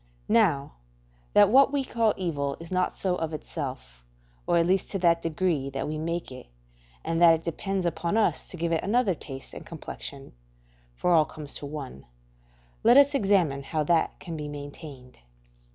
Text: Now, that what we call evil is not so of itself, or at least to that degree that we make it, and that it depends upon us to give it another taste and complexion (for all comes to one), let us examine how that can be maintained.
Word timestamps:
Now, 0.29 0.77
that 1.33 1.49
what 1.51 1.71
we 1.71 1.85
call 1.85 2.15
evil 2.17 2.57
is 2.59 2.71
not 2.71 2.97
so 2.97 3.17
of 3.17 3.33
itself, 3.33 4.03
or 4.47 4.57
at 4.57 4.65
least 4.65 4.89
to 4.89 4.97
that 4.97 5.21
degree 5.21 5.69
that 5.69 5.87
we 5.87 5.99
make 5.99 6.31
it, 6.31 6.47
and 7.05 7.21
that 7.21 7.35
it 7.35 7.43
depends 7.43 7.85
upon 7.85 8.17
us 8.17 8.47
to 8.47 8.57
give 8.57 8.71
it 8.71 8.83
another 8.83 9.13
taste 9.13 9.53
and 9.53 9.63
complexion 9.63 10.33
(for 10.95 11.11
all 11.13 11.25
comes 11.25 11.53
to 11.57 11.67
one), 11.67 12.07
let 12.83 12.97
us 12.97 13.13
examine 13.13 13.61
how 13.61 13.83
that 13.83 14.19
can 14.19 14.35
be 14.35 14.47
maintained. 14.47 15.19